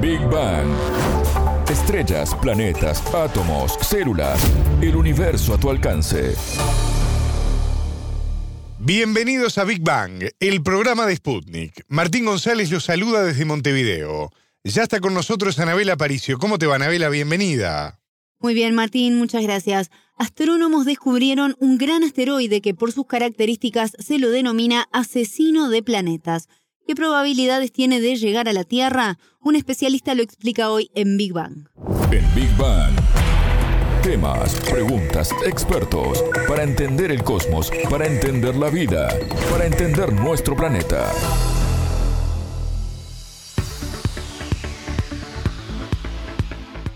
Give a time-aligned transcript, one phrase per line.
[0.00, 0.66] Big Bang.
[1.68, 4.40] Estrellas, planetas, átomos, células,
[4.80, 6.34] el universo a tu alcance.
[8.78, 11.84] Bienvenidos a Big Bang, el programa de Sputnik.
[11.88, 14.30] Martín González los saluda desde Montevideo.
[14.64, 16.38] Ya está con nosotros Anabela Paricio.
[16.38, 17.10] ¿Cómo te va, Anabela?
[17.10, 18.00] Bienvenida.
[18.38, 19.90] Muy bien, Martín, muchas gracias.
[20.16, 26.48] Astrónomos descubrieron un gran asteroide que por sus características se lo denomina asesino de planetas.
[26.90, 29.16] ¿Qué probabilidades tiene de llegar a la Tierra?
[29.40, 31.68] Un especialista lo explica hoy en Big Bang.
[32.10, 32.92] En Big Bang.
[34.02, 39.08] Temas, preguntas, expertos, para entender el cosmos, para entender la vida,
[39.52, 41.12] para entender nuestro planeta.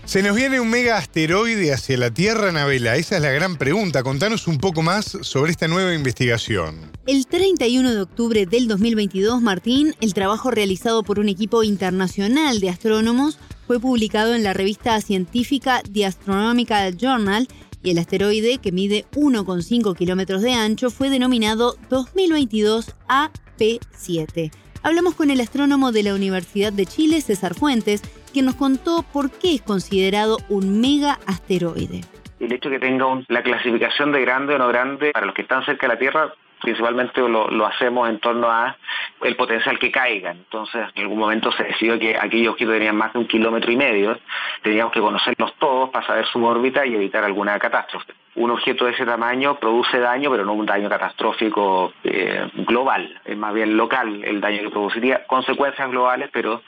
[0.05, 2.95] Se nos viene un mega asteroide hacia la Tierra, Anabela.
[2.95, 4.03] Esa es la gran pregunta.
[4.03, 6.91] Contanos un poco más sobre esta nueva investigación.
[7.07, 12.69] El 31 de octubre del 2022, Martín, el trabajo realizado por un equipo internacional de
[12.69, 17.47] astrónomos fue publicado en la revista científica The Astronomical Journal
[17.81, 24.51] y el asteroide, que mide 1,5 kilómetros de ancho, fue denominado 2022 AP7.
[24.85, 28.03] Hablamos con el astrónomo de la Universidad de Chile, César Fuentes,
[28.35, 32.01] quien nos contó por qué es considerado un mega asteroide.
[32.41, 35.43] El hecho de que tenga la clasificación de grande o no grande para los que
[35.43, 36.33] están cerca de la Tierra
[36.65, 38.75] principalmente lo, hacemos en torno a
[39.21, 40.31] el potencial que caiga.
[40.31, 43.75] Entonces, en algún momento se decidió que aquellos objetos tenían más de un kilómetro y
[43.75, 44.17] medio,
[44.63, 48.13] teníamos que conocerlos todos para saber su órbita y evitar alguna catástrofe.
[48.35, 53.37] Un objeto de ese tamaño produce daño, pero no un daño catastrófico eh, global, es
[53.37, 56.61] más bien local el daño que produciría, consecuencias globales, pero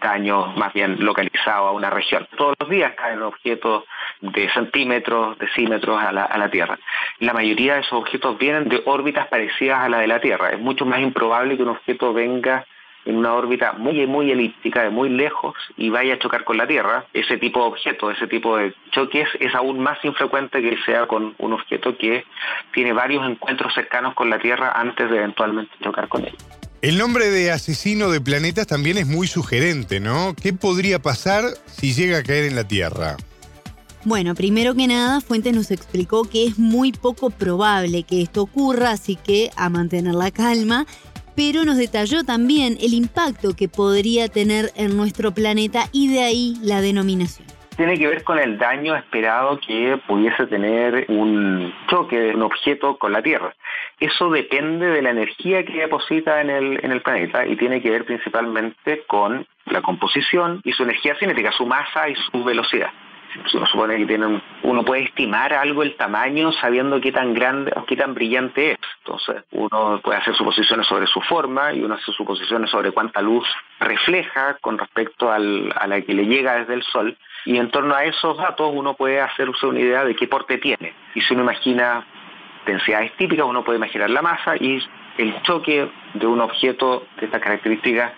[0.00, 0.96] daño más bien
[1.44, 2.26] localizado a una región.
[2.36, 3.84] Todos los días caen objetos
[4.20, 6.78] de centímetros, decímetros a la, a la Tierra.
[7.20, 10.50] La mayoría de esos objetos vienen de órbitas parecidas a la de la Tierra.
[10.50, 12.64] Es mucho más improbable que un objeto venga
[13.04, 16.66] en una órbita muy, muy elíptica, de muy lejos, y vaya a chocar con la
[16.66, 21.06] Tierra, ese tipo de objeto, ese tipo de choques es aún más infrecuente que sea
[21.06, 22.24] con un objeto que
[22.72, 26.34] tiene varios encuentros cercanos con la Tierra antes de eventualmente chocar con él.
[26.84, 30.34] El nombre de asesino de planetas también es muy sugerente, ¿no?
[30.34, 33.16] ¿Qué podría pasar si llega a caer en la Tierra?
[34.04, 38.90] Bueno, primero que nada, Fuentes nos explicó que es muy poco probable que esto ocurra,
[38.90, 40.84] así que a mantener la calma
[41.34, 46.56] pero nos detalló también el impacto que podría tener en nuestro planeta y de ahí
[46.62, 52.34] la denominación tiene que ver con el daño esperado que pudiese tener un choque de
[52.34, 53.54] un objeto con la Tierra.
[54.00, 57.90] Eso depende de la energía que deposita en el, en el planeta y tiene que
[57.90, 62.90] ver principalmente con la composición y su energía cinética, su masa y su velocidad
[63.54, 67.84] uno supone que tienen, uno puede estimar algo el tamaño sabiendo qué tan grande o
[67.84, 68.78] qué tan brillante es.
[69.04, 73.46] Entonces, uno puede hacer suposiciones sobre su forma y uno hace suposiciones sobre cuánta luz
[73.80, 77.16] refleja con respecto al, a la que le llega desde el sol.
[77.44, 80.94] Y en torno a esos datos uno puede hacerse una idea de qué porte tiene.
[81.14, 82.06] Y si uno imagina
[82.66, 84.82] densidades típicas, uno puede imaginar la masa y
[85.18, 88.12] el choque de un objeto de estas características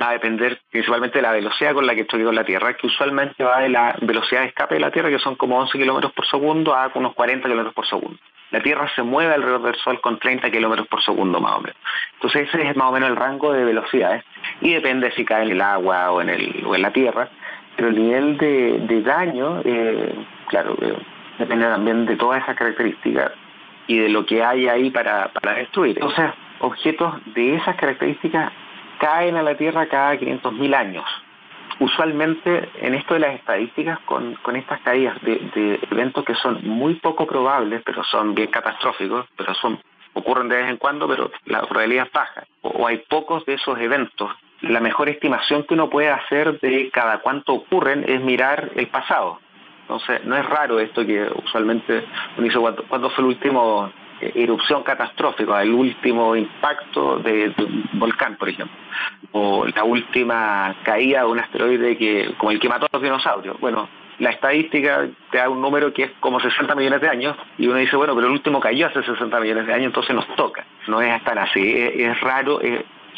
[0.00, 2.86] va a depender principalmente de la velocidad con la que choque con la Tierra, que
[2.86, 6.12] usualmente va de la velocidad de escape de la Tierra, que son como 11 kilómetros
[6.12, 8.18] por segundo, a unos 40 kilómetros por segundo.
[8.50, 11.76] La Tierra se mueve alrededor del Sol con 30 kilómetros por segundo más o menos.
[12.14, 14.24] Entonces ese es más o menos el rango de velocidades
[14.60, 17.30] y depende si cae en el agua o en, el, o en la Tierra,
[17.76, 20.14] pero el nivel de, daño, eh,
[20.48, 20.98] claro, eh,
[21.38, 23.32] depende también de todas esas características
[23.86, 25.96] y de lo que hay ahí para, para destruir.
[25.96, 28.52] Entonces, objetos de esas características
[28.98, 31.04] caen a la Tierra cada 500.000 años.
[31.80, 36.94] Usualmente en esto de las estadísticas, con, con estas caídas de, eventos que son muy
[36.94, 39.80] poco probables, pero son bien catastróficos, pero son
[40.14, 43.78] ocurren de vez en cuando, pero la probabilidad es baja, o, hay pocos de esos
[43.78, 44.30] eventos.
[44.60, 49.40] La mejor estimación que uno puede hacer de cada cuánto ocurren es mirar el pasado.
[49.82, 52.04] Entonces, no es raro esto que usualmente
[52.36, 58.36] uno dice, ¿cuándo, fue el último eh, erupción catastrófica, el último impacto de, un volcán,
[58.36, 58.76] por ejemplo,
[59.32, 63.58] o la última caída de un asteroide que como el que mató a los dinosaurios.
[63.60, 67.66] Bueno, la estadística te da un número que es como 60 millones de años y
[67.66, 70.64] uno dice, bueno, pero el último cayó hace 60 millones de años, entonces nos toca.
[70.86, 72.60] No es tan así, es, raro,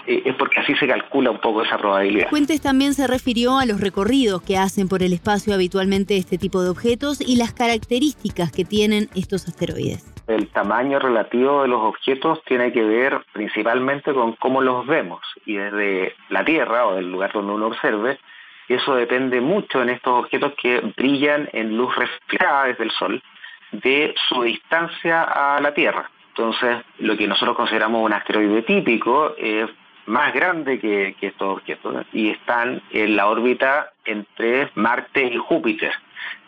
[0.06, 2.28] eh, es porque así se calcula un poco esa probabilidad.
[2.28, 6.62] Fuentes también se refirió a los recorridos que hacen por el espacio habitualmente este tipo
[6.62, 10.12] de objetos y las características que tienen estos asteroides.
[10.26, 15.56] El tamaño relativo de los objetos tiene que ver principalmente con cómo los vemos y
[15.56, 18.18] desde la Tierra o del lugar donde uno observe,
[18.68, 23.22] eso depende mucho en estos objetos que brillan en luz reflejada desde el Sol
[23.72, 26.10] de su distancia a la Tierra.
[26.28, 29.68] Entonces, lo que nosotros consideramos un asteroide típico es
[30.06, 35.92] más grande que, estos objetos y están en la órbita entre Marte y Júpiter.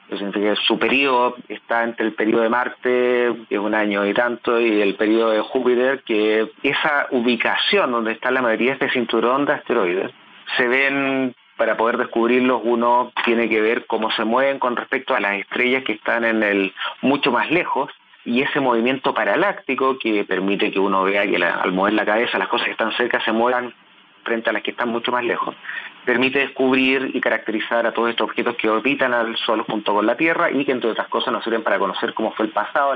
[0.08, 4.06] Eso significa que su periodo está entre el periodo de Marte, que es un año
[4.06, 8.84] y tanto, y el periodo de Júpiter, que esa ubicación donde está la mayoría de
[8.84, 10.12] este cinturón de asteroides,
[10.56, 15.20] se ven para poder descubrirlos uno tiene que ver cómo se mueven con respecto a
[15.20, 17.90] las estrellas que están en el mucho más lejos
[18.26, 22.48] y ese movimiento paraláctico que permite que uno vea que al mover la cabeza las
[22.48, 23.72] cosas que están cerca se muevan
[24.24, 25.54] frente a las que están mucho más lejos,
[26.04, 30.16] permite descubrir y caracterizar a todos estos objetos que orbitan al Sol junto con la
[30.16, 32.94] Tierra y que entre otras cosas nos sirven para conocer cómo fue el pasado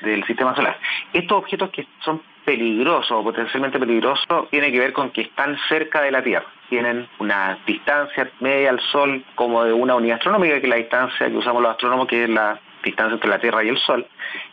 [0.00, 0.76] del sistema solar.
[1.12, 6.02] Estos objetos que son peligrosos o potencialmente peligrosos tiene que ver con que están cerca
[6.02, 6.46] de la Tierra.
[6.68, 11.28] Tienen una distancia media al Sol como de una unidad astronómica, que es la distancia
[11.28, 14.06] que usamos los astrónomos, que es la distancia entre la Tierra y el Sol,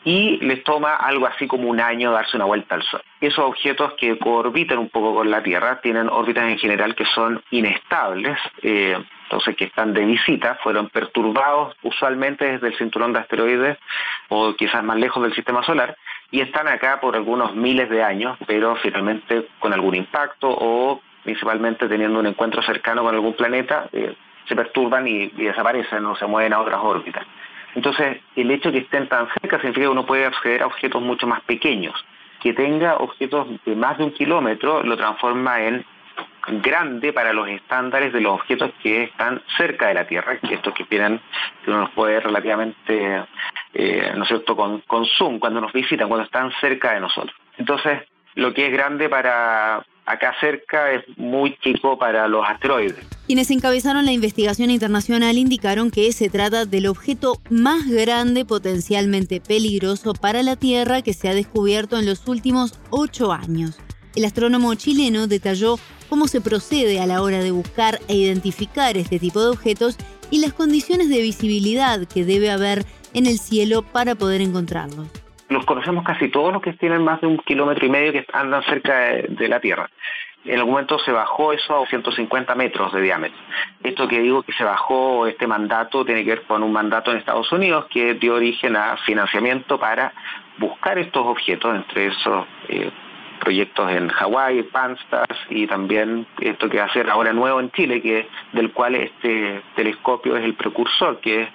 [0.03, 3.01] y les toma algo así como un año darse una vuelta al Sol.
[3.19, 7.41] Esos objetos que orbitan un poco con la Tierra tienen órbitas en general que son
[7.51, 13.77] inestables, eh, entonces que están de visita, fueron perturbados usualmente desde el cinturón de asteroides
[14.29, 15.95] o quizás más lejos del sistema solar,
[16.31, 21.87] y están acá por algunos miles de años, pero finalmente con algún impacto o principalmente
[21.87, 24.15] teniendo un encuentro cercano con algún planeta, eh,
[24.47, 27.25] se perturban y, desaparecen o se mueven a otras órbitas.
[27.75, 31.01] Entonces, el hecho de que estén tan cerca significa que uno puede acceder a objetos
[31.01, 31.94] mucho más pequeños.
[32.42, 35.86] Que tenga objetos de más de un kilómetro lo transforma en
[36.48, 40.74] grande para los estándares de los objetos que están cerca de la Tierra, que estos
[40.74, 41.21] que tienen,
[41.63, 43.25] que uno los puede ver relativamente,
[43.74, 47.36] eh, ¿no es cierto?, con, con zoom, cuando nos visitan, cuando están cerca de nosotros.
[47.57, 48.04] Entonces,
[48.36, 52.95] lo que es grande para acá cerca es muy chico para los asteroides.
[53.27, 60.13] Quienes encabezaron la investigación internacional indicaron que se trata del objeto más grande potencialmente peligroso
[60.13, 63.77] para la Tierra que se ha descubierto en los últimos ocho años.
[64.15, 65.77] El astrónomo chileno detalló
[66.09, 69.95] cómo se procede a la hora de buscar e identificar este tipo de objetos
[70.31, 72.83] y las condiciones de visibilidad que debe haber
[73.13, 75.07] en el cielo para poder encontrarlos
[75.49, 78.63] los conocemos casi todos los que tienen más de un kilómetro y medio que andan
[78.63, 79.89] cerca de, la Tierra.
[80.45, 83.37] En algún momento se bajó eso a 150 metros de diámetro.
[83.83, 87.17] Esto que digo que se bajó este mandato tiene que ver con un mandato en
[87.17, 90.13] Estados Unidos que dio origen a financiamiento para
[90.57, 92.91] buscar estos objetos, entre esos eh,
[93.39, 98.01] proyectos en Hawái, Panstas y también esto que va a ser ahora nuevo en Chile,
[98.01, 101.49] que del cual este telescopio es el precursor, que es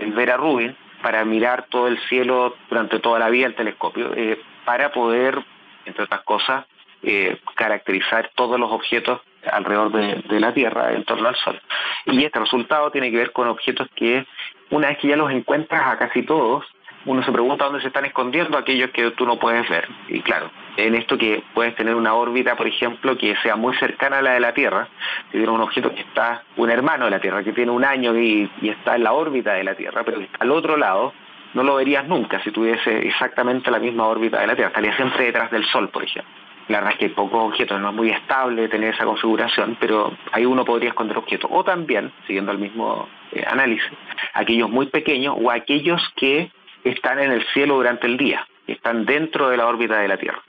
[0.00, 4.40] el Vera Rubin, para mirar todo el cielo durante toda la vida el telescopio, eh,
[4.64, 5.38] para poder,
[5.84, 6.64] entre otras cosas,
[7.02, 9.20] eh, caracterizar todos los objetos
[9.50, 11.60] alrededor de, la Tierra en torno al Sol.
[12.06, 14.24] Y este resultado tiene que ver con objetos que
[14.70, 16.64] una vez que ya los encuentras a casi todos,
[17.04, 19.88] uno se pregunta dónde se están escondiendo aquellos que tú no puedes ver.
[20.08, 24.18] Y claro, en esto que puedes tener una órbita, por ejemplo, que sea muy cercana
[24.18, 24.88] a la de la Tierra,
[25.30, 28.16] si tiene un objeto que está, un hermano de la Tierra, que tiene un año
[28.16, 31.12] y, está en la órbita de la Tierra, pero que está al otro lado,
[31.54, 35.26] no lo verías nunca si tuviese exactamente la misma órbita de la Tierra, estaría siempre
[35.26, 36.32] detrás del Sol, por ejemplo.
[36.68, 40.12] La verdad es que hay pocos objetos, no es muy estable tener esa configuración, pero
[40.30, 41.50] ahí uno podría esconder objetos.
[41.52, 43.90] O también, siguiendo el mismo eh, análisis,
[44.32, 46.50] aquellos muy pequeños o aquellos que
[46.84, 50.42] están en el cielo durante el día, están dentro de la órbita de la Tierra.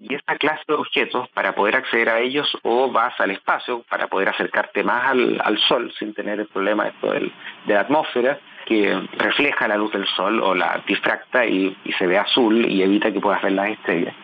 [0.00, 4.08] Y esta clase de objetos, para poder acceder a ellos, o vas al espacio para
[4.08, 7.32] poder acercarte más al, Sol sin tener el problema esto del,
[7.64, 12.18] de la atmósfera, que refleja la luz del Sol o la difracta y, se ve
[12.18, 14.14] azul y evita que puedas ver las estrellas.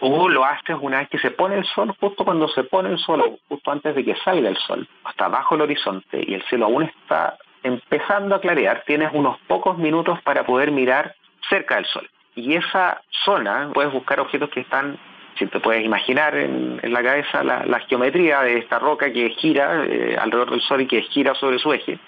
[0.00, 2.98] O lo haces una vez que se pone el sol, justo cuando se pone el
[2.98, 6.64] sol, justo antes de que salga el sol, hasta bajo el horizonte y el cielo
[6.64, 11.14] aún está empezando a clarear, tienes unos pocos minutos para poder mirar
[11.48, 12.08] cerca del Sol.
[12.34, 14.98] Y esa zona, puedes buscar objetos que están,
[15.38, 20.16] si te puedes imaginar en, la cabeza la, geometría de esta roca que gira eh,
[20.20, 21.98] alrededor del Sol y que gira sobre su eje,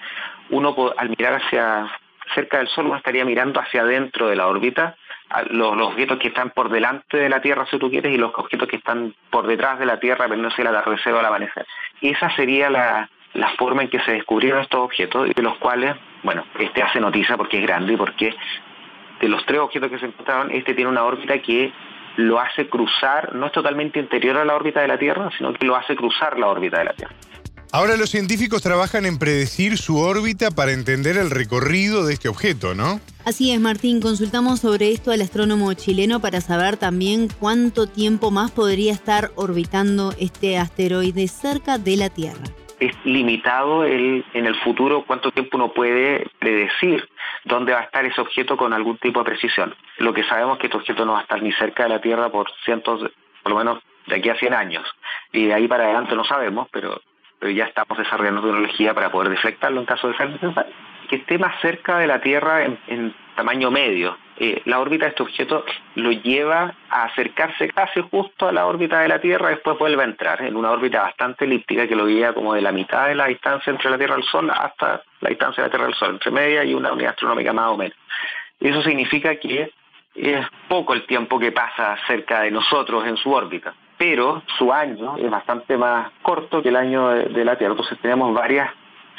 [0.49, 1.87] uno al mirar hacia
[2.33, 4.95] cerca del Sol, estaría mirando hacia adentro de la órbita,
[5.49, 8.67] los, objetos que están por delante de la Tierra, si tú quieres, y los objetos
[8.67, 11.65] que están por detrás de la Tierra, sé, el atardecer o el amanecer.
[12.01, 15.95] Esa sería la, la forma en que se descubrieron estos objetos y de los cuales,
[16.23, 18.33] bueno, este hace noticia porque es grande y porque
[19.21, 21.71] de los tres objetos que se encontraron, este tiene una órbita que
[22.17, 25.65] lo hace cruzar, no es totalmente interior a la órbita de la Tierra, sino que
[25.65, 27.15] lo hace cruzar la órbita de la Tierra.
[27.71, 32.73] Ahora los científicos trabajan en predecir su órbita para entender el recorrido de este objeto,
[32.73, 32.99] ¿no?
[33.25, 34.01] Así es, Martín.
[34.01, 40.15] Consultamos sobre esto al astrónomo chileno para saber también cuánto tiempo más podría estar orbitando
[40.19, 42.43] este asteroide cerca de la Tierra
[42.79, 47.07] es limitado el, en el futuro cuánto tiempo uno puede predecir
[47.43, 49.75] dónde va a estar ese objeto con algún tipo de precisión.
[49.97, 52.01] Lo que sabemos es que este objeto no va a estar ni cerca de la
[52.01, 53.11] Tierra por cientos,
[53.43, 54.85] por lo menos de aquí a 100 años.
[55.31, 57.01] Y de ahí para adelante no sabemos, pero,
[57.39, 60.73] pero ya estamos desarrollando tecnología para poder deflectarlo en caso de ser necesario.
[61.09, 64.17] Que esté más cerca de la Tierra en, tamaño medio.
[64.41, 65.65] Eh, la órbita de este objeto
[65.95, 70.05] lo lleva a acercarse casi justo a la órbita de la Tierra, después vuelve a
[70.05, 73.25] entrar en una órbita bastante elíptica que lo guía como de la mitad de la
[73.25, 76.11] distancia entre la Tierra y el Sol hasta la distancia de la Tierra el Sol,
[76.11, 77.97] entre media y una unidad astronómica más o menos.
[78.61, 79.71] Eso significa que
[80.15, 85.17] es poco el tiempo que pasa cerca de nosotros en su órbita, pero su año
[85.17, 87.73] es bastante más corto que el año de, la Tierra.
[87.73, 88.69] Entonces tenemos varias,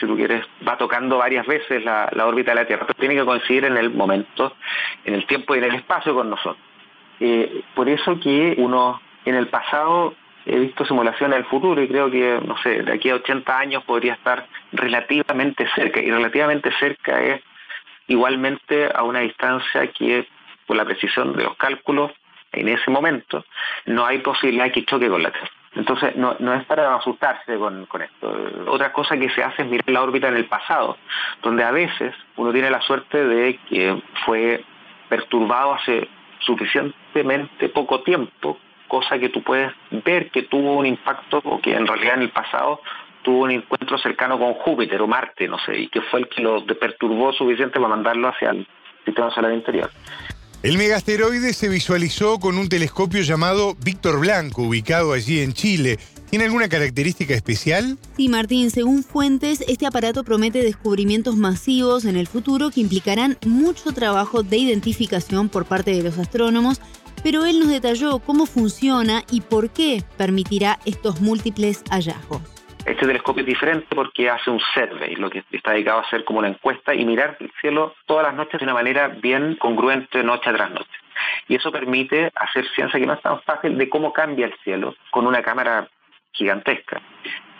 [0.00, 3.66] si tú quieres, va tocando varias veces la, órbita de la Tierra, tiene que coincidir
[3.66, 4.54] en el momento,
[5.04, 6.64] en el tiempo y en el espacio con nosotros.
[7.20, 10.14] Eh, por eso que uno en el pasado
[10.46, 13.84] he visto simulaciones del futuro y creo que, no sé, de aquí a 80 años
[13.84, 16.00] podría estar relativamente cerca.
[16.00, 17.42] Y relativamente cerca es
[18.06, 20.26] igualmente a una distancia que
[20.66, 22.12] por la precisión de los cálculos
[22.52, 23.44] en ese momento
[23.86, 25.50] no hay posibilidad que choque con la Tierra.
[25.74, 28.36] Entonces, no, es para asustarse con, esto.
[28.66, 30.96] Otra cosa que se hace es mirar la órbita en el pasado,
[31.42, 34.64] donde a veces uno tiene la suerte de que fue
[35.08, 36.08] perturbado hace
[36.40, 38.58] suficientemente poco tiempo,
[38.88, 39.72] cosa que tú puedes
[40.04, 42.80] ver que tuvo un impacto o que en realidad en el pasado
[43.22, 46.42] tuvo un encuentro cercano con Júpiter o Marte, no sé, y que fue el que
[46.42, 48.66] lo perturbó suficiente para mandarlo hacia el
[49.04, 49.90] sistema solar interior.
[50.62, 55.98] El megasteroide se visualizó con un telescopio llamado Víctor Blanco, ubicado allí en Chile.
[56.28, 57.96] ¿Tiene alguna característica especial?
[58.18, 63.92] Sí, Martín, según fuentes, este aparato promete descubrimientos masivos en el futuro que implicarán mucho
[63.92, 66.82] trabajo de identificación por parte de los astrónomos,
[67.22, 72.42] pero él nos detalló cómo funciona y por qué permitirá estos múltiples hallazgos.
[72.84, 76.38] Este telescopio es diferente porque hace un survey, lo que está dedicado a hacer como
[76.38, 80.50] una encuesta y mirar el cielo todas las noches de una manera bien congruente noche
[80.52, 80.90] tras noche.
[81.48, 84.94] Y eso permite hacer ciencia que no es tan fácil de cómo cambia el cielo
[85.10, 85.88] con una cámara
[86.32, 87.00] gigantesca.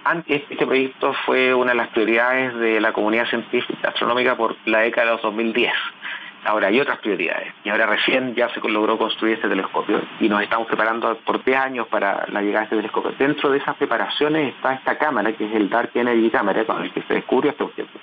[0.04, 4.80] Antes, este proyecto fue una de las prioridades de la comunidad científica astronómica por la
[4.80, 5.72] década de los 2010.
[6.44, 10.42] Ahora hay otras prioridades y ahora recién ya se logró construir este telescopio y nos
[10.42, 13.12] estamos preparando por 10 años para la llegada de este telescopio.
[13.18, 16.92] Dentro de esas preparaciones está esta cámara que es el Dark Energy Camera con el
[16.92, 17.98] que se descubrió este objeto.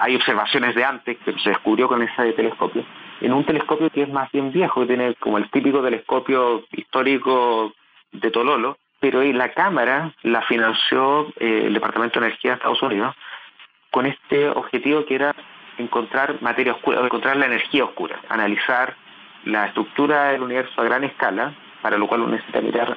[0.00, 2.84] Hay observaciones de antes que se descubrió con ese telescopio.
[3.20, 7.72] En un telescopio que es más bien viejo, que tiene como el típico telescopio histórico
[8.10, 13.14] de Tololo, pero la cámara la financió eh, el Departamento de Energía de Estados Unidos
[13.90, 15.34] con este objetivo que era
[15.78, 18.94] encontrar materia oscura, encontrar la energía oscura, analizar
[19.44, 22.96] la estructura del universo a gran escala, para lo cual uno necesita mirar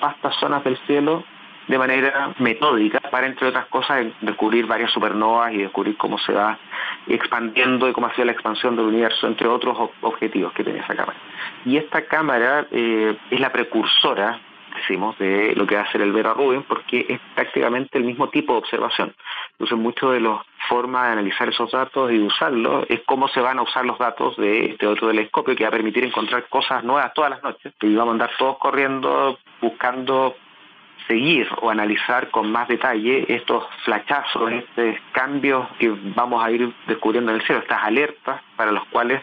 [0.00, 1.24] vastas zonas del cielo
[1.68, 6.58] de manera metódica para, entre otras cosas, descubrir varias supernovas y descubrir cómo se va
[7.06, 10.94] expandiendo y cómo ha sido la expansión del universo, entre otros objetivos que tiene esa
[10.94, 11.18] cámara.
[11.64, 14.40] Y esta cámara eh, es la precursora
[14.74, 18.28] decimos, de lo que va a hacer el Vera Rubin, porque es prácticamente el mismo
[18.28, 19.14] tipo de observación.
[19.52, 23.58] Entonces, mucho de la forma de analizar esos datos y usarlos es cómo se van
[23.58, 27.12] a usar los datos de este otro telescopio que va a permitir encontrar cosas nuevas
[27.14, 27.72] todas las noches.
[27.80, 30.34] Y vamos a andar todos corriendo buscando
[31.06, 37.30] seguir o analizar con más detalle estos flachazos, estos cambios que vamos a ir descubriendo
[37.30, 39.22] en el cielo, estas alertas para los cuales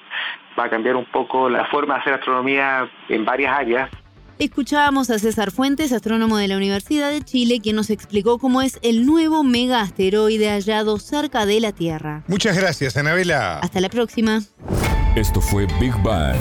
[0.58, 3.90] va a cambiar un poco la forma de hacer astronomía en varias áreas
[4.40, 8.80] Escuchábamos a César Fuentes, astrónomo de la Universidad de Chile, quien nos explicó cómo es
[8.82, 12.24] el nuevo mega asteroide hallado cerca de la Tierra.
[12.28, 13.60] Muchas gracias, Anabela.
[13.60, 14.42] Hasta la próxima.
[15.16, 16.38] Esto fue Big Bang.